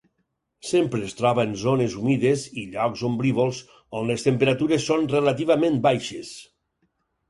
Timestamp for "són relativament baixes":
4.93-6.37